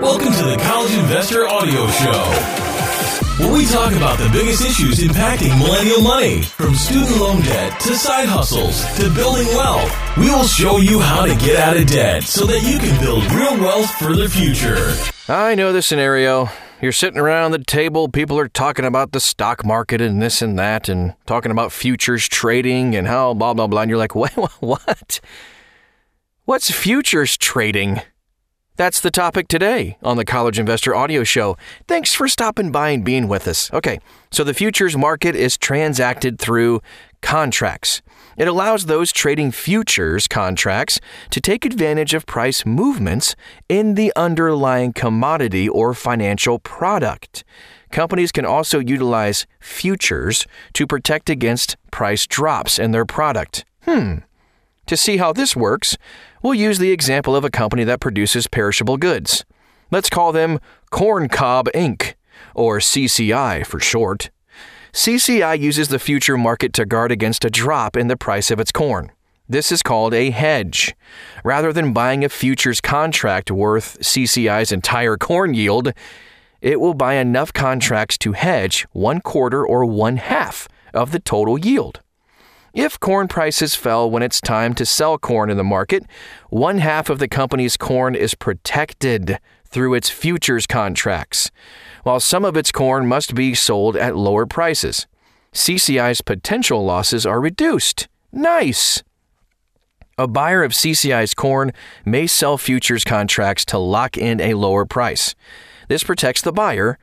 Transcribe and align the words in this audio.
Welcome 0.00 0.32
to 0.32 0.44
the 0.44 0.56
College 0.62 0.94
Investor 0.94 1.48
Audio 1.48 1.86
Show 1.88 2.68
where 3.38 3.52
we 3.52 3.66
talk 3.66 3.92
about 3.92 4.18
the 4.18 4.28
biggest 4.30 4.64
issues 4.64 4.98
impacting 4.98 5.56
millennial 5.58 6.02
money, 6.02 6.42
from 6.42 6.74
student 6.74 7.16
loan 7.20 7.40
debt 7.42 7.78
to 7.80 7.94
side 7.94 8.28
hustles 8.28 8.84
to 8.96 9.12
building 9.14 9.46
wealth. 9.48 9.92
We 10.16 10.28
will 10.30 10.46
show 10.46 10.78
you 10.78 10.98
how 10.98 11.24
to 11.24 11.36
get 11.36 11.56
out 11.56 11.76
of 11.76 11.86
debt 11.86 12.24
so 12.24 12.46
that 12.46 12.62
you 12.62 12.78
can 12.80 13.00
build 13.00 13.24
real 13.32 13.56
wealth 13.60 13.90
for 13.92 14.14
the 14.16 14.28
future. 14.28 14.92
I 15.32 15.54
know 15.54 15.72
the 15.72 15.82
scenario. 15.82 16.48
You're 16.80 16.92
sitting 16.92 17.18
around 17.18 17.52
the 17.52 17.62
table, 17.62 18.08
people 18.08 18.38
are 18.38 18.48
talking 18.48 18.84
about 18.84 19.12
the 19.12 19.20
stock 19.20 19.64
market 19.64 20.00
and 20.00 20.20
this 20.20 20.42
and 20.42 20.58
that, 20.58 20.88
and 20.88 21.14
talking 21.26 21.52
about 21.52 21.72
futures 21.72 22.28
trading 22.28 22.96
and 22.96 23.06
how 23.06 23.34
blah, 23.34 23.54
blah, 23.54 23.68
blah. 23.68 23.82
And 23.82 23.88
you're 23.88 23.98
like, 23.98 24.14
what? 24.16 24.32
What? 24.60 25.20
What's 26.44 26.70
futures 26.70 27.36
trading? 27.36 28.00
That's 28.78 29.00
the 29.00 29.10
topic 29.10 29.48
today 29.48 29.98
on 30.04 30.18
the 30.18 30.24
College 30.24 30.56
Investor 30.56 30.94
Audio 30.94 31.24
Show. 31.24 31.56
Thanks 31.88 32.14
for 32.14 32.28
stopping 32.28 32.70
by 32.70 32.90
and 32.90 33.04
being 33.04 33.26
with 33.26 33.48
us. 33.48 33.72
Okay, 33.72 33.98
so 34.30 34.44
the 34.44 34.54
futures 34.54 34.96
market 34.96 35.34
is 35.34 35.58
transacted 35.58 36.38
through 36.38 36.80
contracts. 37.20 38.02
It 38.36 38.46
allows 38.46 38.86
those 38.86 39.10
trading 39.10 39.50
futures 39.50 40.28
contracts 40.28 41.00
to 41.30 41.40
take 41.40 41.64
advantage 41.64 42.14
of 42.14 42.24
price 42.24 42.64
movements 42.64 43.34
in 43.68 43.96
the 43.96 44.12
underlying 44.14 44.92
commodity 44.92 45.68
or 45.68 45.92
financial 45.92 46.60
product. 46.60 47.42
Companies 47.90 48.30
can 48.30 48.44
also 48.44 48.78
utilize 48.78 49.44
futures 49.58 50.46
to 50.74 50.86
protect 50.86 51.28
against 51.28 51.76
price 51.90 52.28
drops 52.28 52.78
in 52.78 52.92
their 52.92 53.04
product. 53.04 53.64
Hmm. 53.82 54.18
To 54.88 54.96
see 54.96 55.18
how 55.18 55.32
this 55.32 55.54
works, 55.54 55.96
We'll 56.42 56.54
use 56.54 56.78
the 56.78 56.92
example 56.92 57.34
of 57.34 57.44
a 57.44 57.50
company 57.50 57.84
that 57.84 58.00
produces 58.00 58.46
perishable 58.46 58.96
goods. 58.96 59.44
Let's 59.90 60.10
call 60.10 60.32
them 60.32 60.60
Corn 60.90 61.28
Cob 61.28 61.68
Inc., 61.74 62.14
or 62.54 62.78
CCI 62.78 63.66
for 63.66 63.80
short. 63.80 64.30
CCI 64.92 65.58
uses 65.58 65.88
the 65.88 65.98
future 65.98 66.36
market 66.36 66.72
to 66.74 66.86
guard 66.86 67.10
against 67.10 67.44
a 67.44 67.50
drop 67.50 67.96
in 67.96 68.06
the 68.06 68.16
price 68.16 68.50
of 68.50 68.60
its 68.60 68.70
corn. 68.70 69.10
This 69.48 69.72
is 69.72 69.82
called 69.82 70.14
a 70.14 70.30
hedge. 70.30 70.94
Rather 71.42 71.72
than 71.72 71.92
buying 71.92 72.24
a 72.24 72.28
futures 72.28 72.80
contract 72.80 73.50
worth 73.50 73.98
CCI's 74.00 74.70
entire 74.70 75.16
corn 75.16 75.54
yield, 75.54 75.92
it 76.60 76.80
will 76.80 76.94
buy 76.94 77.14
enough 77.14 77.52
contracts 77.52 78.18
to 78.18 78.32
hedge 78.32 78.86
one 78.92 79.20
quarter 79.20 79.66
or 79.66 79.84
one 79.84 80.18
half 80.18 80.68
of 80.94 81.12
the 81.12 81.20
total 81.20 81.58
yield. 81.58 82.00
If 82.74 83.00
corn 83.00 83.28
prices 83.28 83.74
fell 83.74 84.10
when 84.10 84.22
it's 84.22 84.40
time 84.40 84.74
to 84.74 84.84
sell 84.84 85.18
corn 85.18 85.50
in 85.50 85.56
the 85.56 85.64
market, 85.64 86.04
one 86.50 86.78
half 86.78 87.08
of 87.08 87.18
the 87.18 87.28
company's 87.28 87.76
corn 87.76 88.14
is 88.14 88.34
protected 88.34 89.38
through 89.64 89.94
its 89.94 90.10
futures 90.10 90.66
contracts, 90.66 91.50
while 92.02 92.20
some 92.20 92.44
of 92.44 92.56
its 92.56 92.72
corn 92.72 93.06
must 93.06 93.34
be 93.34 93.54
sold 93.54 93.96
at 93.96 94.16
lower 94.16 94.46
prices. 94.46 95.06
CCI's 95.52 96.20
potential 96.20 96.84
losses 96.84 97.24
are 97.24 97.40
reduced. 97.40 98.08
Nice! 98.32 99.02
A 100.18 100.26
buyer 100.26 100.62
of 100.62 100.72
CCI's 100.72 101.34
corn 101.34 101.72
may 102.04 102.26
sell 102.26 102.58
futures 102.58 103.04
contracts 103.04 103.64
to 103.66 103.78
lock 103.78 104.18
in 104.18 104.40
a 104.40 104.54
lower 104.54 104.84
price. 104.84 105.34
This 105.88 106.04
protects 106.04 106.42
the 106.42 106.52
buyer 106.52 106.98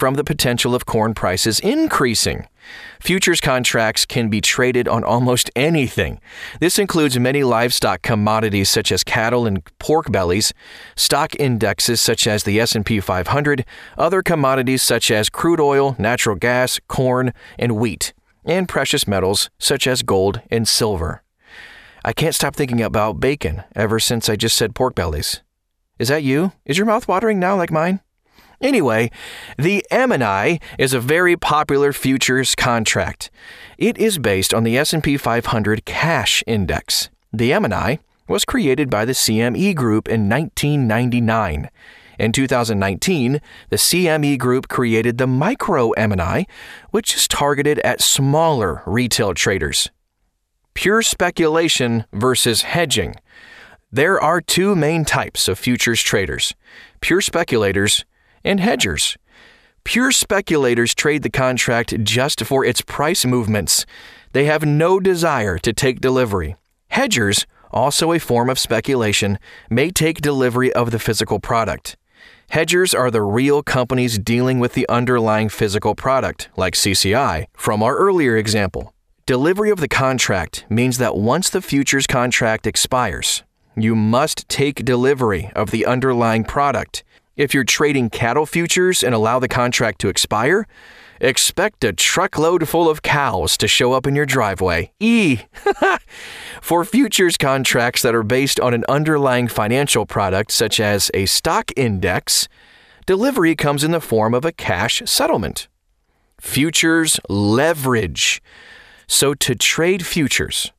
from 0.00 0.14
the 0.14 0.24
potential 0.24 0.74
of 0.74 0.86
corn 0.86 1.12
prices 1.12 1.60
increasing. 1.60 2.48
Futures 3.00 3.38
contracts 3.38 4.06
can 4.06 4.30
be 4.30 4.40
traded 4.40 4.88
on 4.88 5.04
almost 5.04 5.50
anything. 5.54 6.18
This 6.58 6.78
includes 6.78 7.18
many 7.18 7.44
livestock 7.44 8.00
commodities 8.00 8.70
such 8.70 8.90
as 8.92 9.04
cattle 9.04 9.46
and 9.46 9.62
pork 9.78 10.10
bellies, 10.10 10.54
stock 10.96 11.34
indexes 11.36 12.00
such 12.00 12.26
as 12.26 12.44
the 12.44 12.58
S&P 12.58 12.98
500, 12.98 13.66
other 13.98 14.22
commodities 14.22 14.82
such 14.82 15.10
as 15.10 15.28
crude 15.28 15.60
oil, 15.60 15.96
natural 15.98 16.34
gas, 16.34 16.80
corn, 16.88 17.34
and 17.58 17.76
wheat, 17.76 18.14
and 18.46 18.70
precious 18.70 19.06
metals 19.06 19.50
such 19.58 19.86
as 19.86 20.02
gold 20.02 20.40
and 20.50 20.66
silver. 20.66 21.22
I 22.06 22.14
can't 22.14 22.34
stop 22.34 22.56
thinking 22.56 22.80
about 22.80 23.20
bacon 23.20 23.64
ever 23.76 24.00
since 24.00 24.30
I 24.30 24.36
just 24.36 24.56
said 24.56 24.74
pork 24.74 24.94
bellies. 24.94 25.42
Is 25.98 26.08
that 26.08 26.22
you? 26.22 26.52
Is 26.64 26.78
your 26.78 26.86
mouth 26.86 27.06
watering 27.06 27.38
now 27.38 27.54
like 27.54 27.70
mine? 27.70 28.00
Anyway, 28.60 29.10
the 29.56 29.84
E-mini 29.90 30.60
is 30.78 30.92
a 30.92 31.00
very 31.00 31.36
popular 31.36 31.92
futures 31.92 32.54
contract. 32.54 33.30
It 33.78 33.96
is 33.96 34.18
based 34.18 34.52
on 34.52 34.64
the 34.64 34.76
S&P 34.76 35.16
500 35.16 35.86
cash 35.86 36.44
index. 36.46 37.08
The 37.32 37.52
E-mini 37.52 38.00
was 38.28 38.44
created 38.44 38.90
by 38.90 39.04
the 39.06 39.12
CME 39.12 39.74
Group 39.74 40.08
in 40.08 40.28
1999. 40.28 41.70
In 42.18 42.32
2019, 42.32 43.40
the 43.70 43.76
CME 43.76 44.38
Group 44.38 44.68
created 44.68 45.16
the 45.16 45.26
Micro 45.26 45.92
E-mini, 45.98 46.46
which 46.90 47.16
is 47.16 47.26
targeted 47.26 47.78
at 47.78 48.02
smaller 48.02 48.82
retail 48.84 49.32
traders. 49.32 49.90
Pure 50.74 51.02
speculation 51.02 52.04
versus 52.12 52.62
hedging. 52.62 53.14
There 53.90 54.20
are 54.20 54.42
two 54.42 54.76
main 54.76 55.06
types 55.06 55.48
of 55.48 55.58
futures 55.58 56.02
traders 56.02 56.54
pure 57.00 57.22
speculators 57.22 58.04
and 58.44 58.60
hedgers. 58.60 59.16
Pure 59.84 60.12
speculators 60.12 60.94
trade 60.94 61.22
the 61.22 61.30
contract 61.30 62.02
just 62.04 62.44
for 62.44 62.64
its 62.64 62.80
price 62.80 63.24
movements. 63.24 63.86
They 64.32 64.44
have 64.44 64.64
no 64.64 65.00
desire 65.00 65.58
to 65.58 65.72
take 65.72 66.00
delivery. 66.00 66.56
Hedgers, 66.88 67.46
also 67.70 68.12
a 68.12 68.18
form 68.18 68.50
of 68.50 68.58
speculation, 68.58 69.38
may 69.70 69.90
take 69.90 70.20
delivery 70.20 70.72
of 70.72 70.90
the 70.90 70.98
physical 70.98 71.40
product. 71.40 71.96
Hedgers 72.50 72.92
are 72.94 73.10
the 73.10 73.22
real 73.22 73.62
companies 73.62 74.18
dealing 74.18 74.58
with 74.58 74.74
the 74.74 74.88
underlying 74.88 75.48
physical 75.48 75.94
product, 75.94 76.48
like 76.56 76.74
CCI, 76.74 77.46
from 77.56 77.82
our 77.82 77.96
earlier 77.96 78.36
example. 78.36 78.92
Delivery 79.24 79.70
of 79.70 79.78
the 79.78 79.88
contract 79.88 80.64
means 80.68 80.98
that 80.98 81.16
once 81.16 81.48
the 81.48 81.62
futures 81.62 82.08
contract 82.08 82.66
expires, 82.66 83.44
you 83.76 83.94
must 83.94 84.48
take 84.48 84.84
delivery 84.84 85.52
of 85.54 85.70
the 85.70 85.86
underlying 85.86 86.42
product. 86.42 87.04
If 87.40 87.54
you're 87.54 87.64
trading 87.64 88.10
cattle 88.10 88.44
futures 88.44 89.02
and 89.02 89.14
allow 89.14 89.38
the 89.38 89.48
contract 89.48 89.98
to 90.02 90.10
expire, 90.10 90.66
expect 91.22 91.82
a 91.84 91.94
truckload 91.94 92.68
full 92.68 92.86
of 92.86 93.00
cows 93.00 93.56
to 93.56 93.66
show 93.66 93.94
up 93.94 94.06
in 94.06 94.14
your 94.14 94.26
driveway. 94.26 94.92
E. 95.00 95.38
For 96.60 96.84
futures 96.84 97.38
contracts 97.38 98.02
that 98.02 98.14
are 98.14 98.22
based 98.22 98.60
on 98.60 98.74
an 98.74 98.84
underlying 98.90 99.48
financial 99.48 100.04
product, 100.04 100.52
such 100.52 100.80
as 100.80 101.10
a 101.14 101.24
stock 101.24 101.72
index, 101.76 102.46
delivery 103.06 103.56
comes 103.56 103.84
in 103.84 103.90
the 103.90 104.02
form 104.02 104.34
of 104.34 104.44
a 104.44 104.52
cash 104.52 105.00
settlement. 105.06 105.66
Futures 106.38 107.18
leverage. 107.30 108.42
So, 109.06 109.32
to 109.32 109.54
trade 109.54 110.04
futures, 110.04 110.72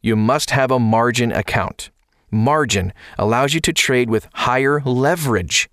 you 0.00 0.16
must 0.16 0.48
have 0.48 0.70
a 0.70 0.78
margin 0.78 1.30
account. 1.30 1.90
Margin 2.30 2.92
allows 3.18 3.54
you 3.54 3.60
to 3.60 3.72
trade 3.72 4.10
with 4.10 4.28
higher 4.34 4.80
leverage. 4.84 5.68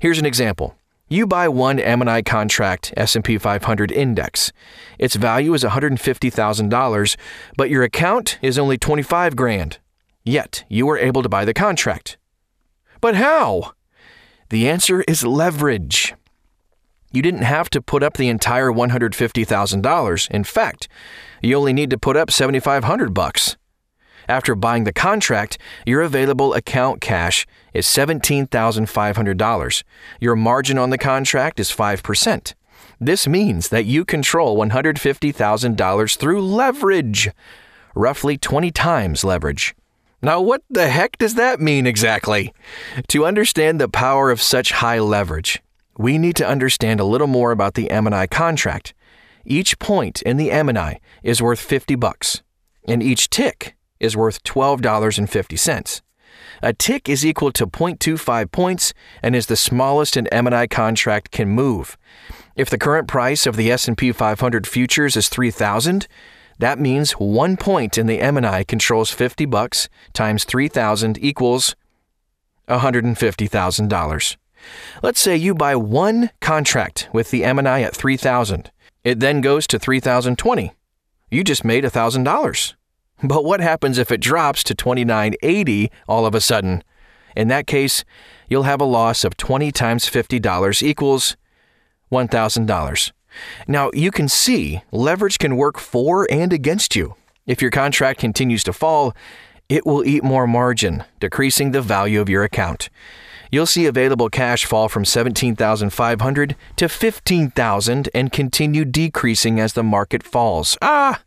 Here's 0.00 0.18
an 0.18 0.26
example. 0.26 0.76
You 1.10 1.26
buy 1.26 1.48
one 1.48 1.80
E-mini 1.80 2.22
contract 2.22 2.92
S&P 2.96 3.38
500 3.38 3.90
index. 3.90 4.52
Its 4.98 5.14
value 5.16 5.54
is 5.54 5.64
$150,000, 5.64 7.16
but 7.56 7.70
your 7.70 7.82
account 7.82 8.38
is 8.42 8.58
only 8.58 8.76
25 8.76 9.34
grand. 9.34 9.78
Yet, 10.24 10.64
you 10.68 10.84
were 10.84 10.98
able 10.98 11.22
to 11.22 11.28
buy 11.28 11.46
the 11.46 11.54
contract. 11.54 12.18
But 13.00 13.14
how? 13.14 13.72
The 14.50 14.68
answer 14.68 15.02
is 15.08 15.24
leverage. 15.24 16.14
You 17.12 17.22
didn't 17.22 17.42
have 17.42 17.70
to 17.70 17.80
put 17.80 18.02
up 18.02 18.16
the 18.16 18.28
entire 18.28 18.70
$150,000. 18.70 20.30
In 20.30 20.44
fact, 20.44 20.88
you 21.42 21.56
only 21.56 21.72
need 21.72 21.90
to 21.90 21.98
put 21.98 22.16
up 22.16 22.30
7500 22.30 23.14
bucks. 23.14 23.56
After 24.28 24.54
buying 24.54 24.84
the 24.84 24.92
contract, 24.92 25.56
your 25.86 26.02
available 26.02 26.52
account 26.52 27.00
cash 27.00 27.46
is 27.72 27.86
$17,500. 27.86 29.82
Your 30.20 30.36
margin 30.36 30.76
on 30.76 30.90
the 30.90 30.98
contract 30.98 31.58
is 31.58 31.70
5%. 31.70 32.54
This 33.00 33.26
means 33.26 33.70
that 33.70 33.86
you 33.86 34.04
control 34.04 34.58
$150,000 34.58 36.16
through 36.16 36.42
leverage, 36.42 37.30
roughly 37.94 38.36
20 38.36 38.70
times 38.70 39.24
leverage. 39.24 39.74
Now, 40.20 40.42
what 40.42 40.62
the 40.68 40.88
heck 40.88 41.16
does 41.16 41.36
that 41.36 41.60
mean 41.60 41.86
exactly? 41.86 42.52
To 43.08 43.24
understand 43.24 43.80
the 43.80 43.88
power 43.88 44.30
of 44.30 44.42
such 44.42 44.72
high 44.72 44.98
leverage, 44.98 45.62
we 45.96 46.18
need 46.18 46.36
to 46.36 46.46
understand 46.46 47.00
a 47.00 47.04
little 47.04 47.28
more 47.28 47.50
about 47.50 47.74
the 47.74 47.88
E-mini 47.90 48.26
contract. 48.26 48.92
Each 49.46 49.78
point 49.78 50.20
in 50.22 50.36
the 50.36 50.50
E-mini 50.50 51.00
is 51.22 51.40
worth 51.40 51.60
50 51.60 51.94
bucks, 51.94 52.42
and 52.86 53.02
each 53.02 53.30
tick 53.30 53.77
is 54.00 54.16
worth 54.16 54.42
$12.50. 54.44 56.00
A 56.62 56.72
tick 56.72 57.08
is 57.08 57.24
equal 57.24 57.52
to 57.52 57.66
0.25 57.66 58.50
points 58.50 58.92
and 59.22 59.36
is 59.36 59.46
the 59.46 59.56
smallest 59.56 60.16
an 60.16 60.28
E-mini 60.32 60.66
contract 60.66 61.30
can 61.30 61.48
move. 61.48 61.96
If 62.56 62.68
the 62.68 62.78
current 62.78 63.06
price 63.06 63.46
of 63.46 63.56
the 63.56 63.70
S&P 63.70 64.10
500 64.12 64.66
futures 64.66 65.16
is 65.16 65.28
3000, 65.28 66.08
that 66.58 66.80
means 66.80 67.12
1 67.12 67.56
point 67.56 67.96
in 67.96 68.06
the 68.06 68.26
E-mini 68.26 68.64
controls 68.64 69.10
50 69.10 69.46
bucks 69.46 69.88
times 70.12 70.44
3000 70.44 71.18
equals 71.22 71.76
$150,000. 72.68 74.36
Let's 75.02 75.20
say 75.20 75.36
you 75.36 75.54
buy 75.54 75.76
one 75.76 76.30
contract 76.40 77.08
with 77.12 77.30
the 77.30 77.44
E-mini 77.44 77.84
at 77.84 77.94
3000. 77.94 78.72
It 79.04 79.20
then 79.20 79.40
goes 79.40 79.68
to 79.68 79.78
3020. 79.78 80.72
You 81.30 81.44
just 81.44 81.64
made 81.64 81.84
$1,000. 81.84 82.74
But 83.22 83.44
what 83.44 83.60
happens 83.60 83.98
if 83.98 84.12
it 84.12 84.20
drops 84.20 84.62
to 84.64 84.74
2980 84.74 85.90
all 86.06 86.26
of 86.26 86.34
a 86.34 86.40
sudden? 86.40 86.84
In 87.36 87.48
that 87.48 87.66
case, 87.66 88.04
you'll 88.48 88.62
have 88.64 88.80
a 88.80 88.84
loss 88.84 89.24
of 89.24 89.36
20 89.36 89.72
times 89.72 90.06
$50 90.06 90.82
equals 90.82 91.36
$1,000. 92.10 93.12
Now, 93.66 93.90
you 93.92 94.10
can 94.10 94.28
see 94.28 94.82
leverage 94.92 95.38
can 95.38 95.56
work 95.56 95.78
for 95.78 96.26
and 96.30 96.52
against 96.52 96.96
you. 96.96 97.14
If 97.46 97.62
your 97.62 97.70
contract 97.70 98.20
continues 98.20 98.64
to 98.64 98.72
fall, 98.72 99.14
it 99.68 99.84
will 99.84 100.04
eat 100.04 100.24
more 100.24 100.46
margin, 100.46 101.04
decreasing 101.20 101.72
the 101.72 101.82
value 101.82 102.20
of 102.20 102.28
your 102.28 102.42
account. 102.42 102.88
You'll 103.50 103.66
see 103.66 103.86
available 103.86 104.28
cash 104.28 104.64
fall 104.64 104.88
from 104.88 105.04
17,500 105.04 106.56
to 106.76 106.88
15,000 106.88 108.08
and 108.14 108.32
continue 108.32 108.84
decreasing 108.84 109.58
as 109.58 109.72
the 109.72 109.82
market 109.82 110.22
falls. 110.22 110.76
Ah! 110.82 111.22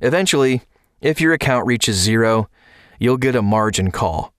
Eventually, 0.00 0.62
if 1.00 1.20
your 1.20 1.32
account 1.32 1.66
reaches 1.66 1.96
zero, 1.96 2.48
you'll 2.98 3.16
get 3.16 3.36
a 3.36 3.42
margin 3.42 3.90
call. 3.90 4.32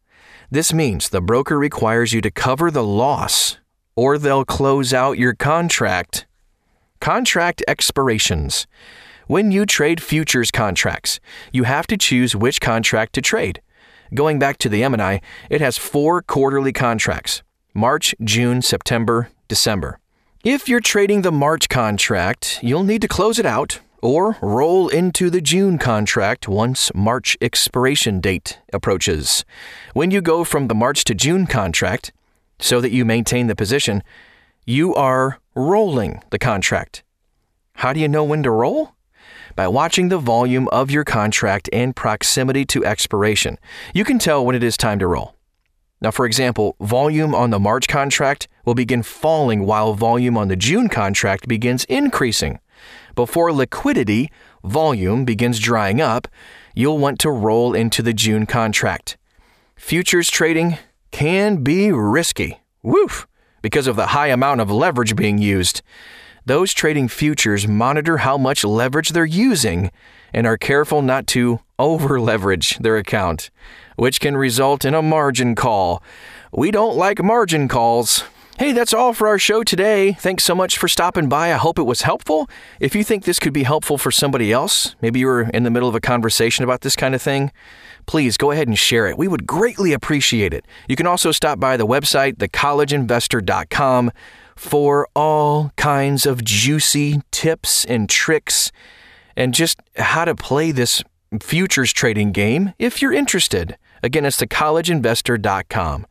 This 0.50 0.74
means 0.74 1.10
the 1.10 1.22
broker 1.22 1.58
requires 1.58 2.14
you 2.14 2.22
to 2.22 2.32
cover 2.32 2.72
the 2.72 2.84
loss 2.84 3.58
or 3.96 4.18
they'll 4.18 4.46
close 4.46 4.94
out 4.94 5.18
your 5.18 5.34
contract. 5.34 6.26
Contract 7.00 7.64
expirations. 7.68 8.68
When 9.28 9.52
you 9.52 9.66
trade 9.66 10.02
futures 10.02 10.52
contracts, 10.52 11.20
you 11.52 11.64
have 11.64 11.86
to 11.88 11.98
choose 11.98 12.36
which 12.36 12.62
contract 12.62 13.14
to 13.14 13.22
trade. 13.22 13.62
Going 14.14 14.40
back 14.40 14.58
to 14.60 14.70
the 14.70 14.84
E-mini, 14.84 15.22
it 15.50 15.60
has 15.60 15.78
four 15.78 16.22
quarterly 16.22 16.72
contracts 16.72 17.44
March, 17.74 18.16
June, 18.24 18.62
September, 18.62 19.30
December. 19.48 20.00
If 20.44 20.70
you're 20.70 20.80
trading 20.80 21.24
the 21.24 21.32
March 21.32 21.68
contract, 21.68 22.60
you'll 22.64 22.84
need 22.84 23.02
to 23.02 23.08
close 23.08 23.38
it 23.38 23.46
out 23.46 23.80
or 24.02 24.38
roll 24.42 24.88
into 24.90 25.30
the 25.30 25.42
June 25.42 25.78
contract 25.78 26.48
once 26.48 26.92
March 26.94 27.38
expiration 27.42 28.20
date 28.20 28.60
approaches. 28.72 29.46
When 29.94 30.12
you 30.12 30.22
go 30.22 30.44
from 30.44 30.68
the 30.68 30.76
March 30.76 31.04
to 31.06 31.16
June 31.16 31.48
contract, 31.48 32.12
so 32.60 32.82
that 32.82 32.92
you 32.92 33.06
maintain 33.06 33.48
the 33.48 33.56
position, 33.56 34.04
you 34.66 34.94
are 34.96 35.40
rolling 35.56 36.24
the 36.32 36.40
contract. 36.40 37.04
How 37.74 37.94
do 37.94 38.00
you 38.00 38.08
know 38.08 38.24
when 38.24 38.44
to 38.44 38.52
roll? 38.52 38.94
By 39.56 39.68
watching 39.68 40.10
the 40.10 40.18
volume 40.18 40.68
of 40.70 40.92
your 40.92 41.04
contract 41.04 41.70
and 41.74 41.96
proximity 41.96 42.66
to 42.66 42.86
expiration, 42.86 43.58
you 43.94 44.04
can 44.04 44.20
tell 44.20 44.46
when 44.46 44.56
it 44.56 44.64
is 44.64 44.78
time 44.78 45.00
to 45.00 45.08
roll. 45.08 45.36
Now, 46.00 46.12
for 46.12 46.26
example, 46.26 46.76
volume 46.80 47.34
on 47.34 47.50
the 47.50 47.60
March 47.60 47.88
contract 47.88 48.48
will 48.66 48.76
begin 48.76 49.02
falling 49.02 49.66
while 49.66 49.94
volume 49.94 50.38
on 50.38 50.48
the 50.48 50.56
June 50.56 50.90
contract 50.90 51.48
begins 51.48 51.86
increasing. 51.86 52.60
Before 53.16 53.52
liquidity, 53.52 54.32
volume, 54.64 55.26
begins 55.26 55.60
drying 55.60 56.02
up, 56.02 56.28
you'll 56.76 56.98
want 56.98 57.20
to 57.20 57.32
roll 57.32 57.74
into 57.74 58.02
the 58.02 58.14
June 58.14 58.46
contract. 58.46 59.18
Futures 59.76 60.30
trading 60.30 60.78
can 61.12 61.64
be 61.64 61.92
risky. 61.92 62.60
Woof! 62.84 63.28
Because 63.62 63.88
of 63.88 63.96
the 63.96 64.08
high 64.08 64.28
amount 64.28 64.62
of 64.62 64.72
leverage 64.72 65.16
being 65.16 65.38
used. 65.38 65.82
Those 66.46 66.74
trading 66.74 67.10
futures 67.10 67.68
monitor 67.68 68.18
how 68.18 68.38
much 68.38 68.64
leverage 68.64 69.10
they're 69.10 69.26
using 69.26 69.92
and 70.34 70.48
are 70.48 70.58
careful 70.58 71.02
not 71.02 71.28
to 71.28 71.60
over 71.78 72.20
leverage 72.22 72.78
their 72.78 72.98
account, 72.98 73.50
which 73.96 74.20
can 74.20 74.38
result 74.38 74.86
in 74.86 74.94
a 74.94 75.02
margin 75.02 75.56
call. 75.56 76.02
We 76.52 76.72
don't 76.72 76.96
like 76.96 77.22
margin 77.22 77.68
calls. 77.68 78.24
Hey, 78.58 78.72
that's 78.72 78.92
all 78.92 79.14
for 79.14 79.28
our 79.28 79.38
show 79.38 79.62
today. 79.64 80.14
Thanks 80.14 80.44
so 80.44 80.56
much 80.56 80.80
for 80.80 80.88
stopping 80.88 81.30
by. 81.30 81.54
I 81.54 81.58
hope 81.58 81.78
it 81.78 81.84
was 81.84 82.02
helpful. 82.02 82.50
If 82.80 82.96
you 82.96 83.04
think 83.04 83.24
this 83.24 83.38
could 83.38 83.54
be 83.54 83.62
helpful 83.62 84.00
for 84.00 84.10
somebody 84.10 84.52
else, 84.52 84.96
maybe 85.00 85.20
you 85.20 85.28
were 85.28 85.44
in 85.54 85.62
the 85.62 85.70
middle 85.70 85.88
of 85.88 85.94
a 85.94 86.00
conversation 86.00 86.64
about 86.64 86.82
this 86.82 86.96
kind 86.96 87.14
of 87.14 87.22
thing, 87.22 87.52
please 88.08 88.36
go 88.36 88.50
ahead 88.50 88.68
and 88.68 88.76
share 88.76 89.06
it. 89.06 89.16
We 89.16 89.28
would 89.28 89.46
greatly 89.46 89.94
appreciate 89.94 90.56
it. 90.56 90.66
You 90.90 90.96
can 90.96 91.06
also 91.06 91.32
stop 91.32 91.60
by 91.60 91.78
the 91.78 91.86
website, 91.86 92.38
thecollegeinvestor.com, 92.38 94.12
for 94.56 95.08
all 95.16 95.72
kinds 95.76 96.26
of 96.26 96.44
juicy 96.44 97.22
tips 97.30 97.86
and 97.86 98.10
tricks 98.10 98.72
and 99.36 99.54
just 99.54 99.80
how 99.98 100.26
to 100.26 100.34
play 100.34 100.72
this 100.72 101.04
futures 101.42 101.94
trading 101.94 102.32
game 102.32 102.74
if 102.80 103.04
you're 103.04 103.14
interested. 103.14 103.78
Again, 104.02 104.26
it's 104.26 104.42
thecollegeinvestor.com. 104.42 106.08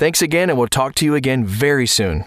Thanks 0.00 0.22
again, 0.22 0.48
and 0.48 0.58
we'll 0.58 0.66
talk 0.66 0.94
to 0.94 1.04
you 1.04 1.14
again 1.14 1.44
very 1.44 1.86
soon. 1.86 2.24